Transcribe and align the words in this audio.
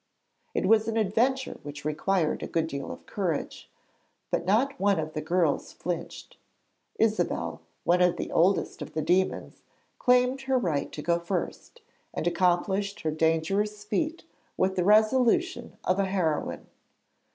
It 0.55 0.65
was 0.65 0.87
an 0.87 0.97
adventure 0.97 1.59
which 1.61 1.85
required 1.85 2.41
a 2.41 2.47
good 2.47 2.65
deal 2.65 2.89
of 2.91 3.05
courage, 3.05 3.69
but 4.31 4.45
not 4.45 4.79
one 4.79 4.97
of 4.99 5.13
the 5.13 5.21
girls 5.21 5.71
flinched. 5.73 6.37
Isabelle, 6.97 7.61
one 7.83 8.01
of 8.01 8.17
the 8.17 8.31
oldest 8.31 8.81
of 8.81 8.95
the 8.95 9.03
demons, 9.03 9.61
claimed 9.99 10.41
her 10.49 10.57
right 10.57 10.91
to 10.93 11.03
go 11.03 11.19
first, 11.19 11.81
and 12.15 12.25
accomplished 12.25 13.01
her 13.01 13.11
dangerous 13.11 13.83
feat 13.83 14.23
with 14.57 14.75
the 14.75 14.83
resolution 14.83 15.77
of 15.83 15.99
a 15.99 16.05
heroine. 16.05 16.65